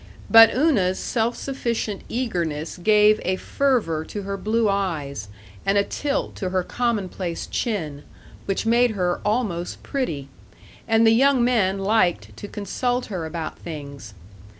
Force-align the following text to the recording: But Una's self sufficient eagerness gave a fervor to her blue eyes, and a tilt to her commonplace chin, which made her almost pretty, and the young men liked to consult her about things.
But 0.31 0.49
Una's 0.55 0.97
self 0.97 1.37
sufficient 1.37 2.01
eagerness 2.09 2.77
gave 2.77 3.21
a 3.23 3.35
fervor 3.35 4.03
to 4.05 4.23
her 4.23 4.35
blue 4.35 4.67
eyes, 4.67 5.27
and 5.63 5.77
a 5.77 5.83
tilt 5.83 6.35
to 6.37 6.49
her 6.49 6.63
commonplace 6.63 7.45
chin, 7.45 8.01
which 8.47 8.65
made 8.65 8.95
her 8.97 9.21
almost 9.23 9.83
pretty, 9.83 10.27
and 10.87 11.05
the 11.05 11.11
young 11.11 11.43
men 11.43 11.77
liked 11.77 12.35
to 12.37 12.47
consult 12.47 13.05
her 13.13 13.27
about 13.27 13.59
things. 13.59 14.15